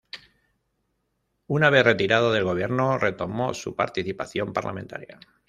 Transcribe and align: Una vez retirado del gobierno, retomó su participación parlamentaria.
Una 1.45 1.69
vez 1.69 1.83
retirado 1.83 2.31
del 2.33 2.43
gobierno, 2.43 2.97
retomó 2.97 3.53
su 3.53 3.75
participación 3.75 4.51
parlamentaria. 4.51 5.19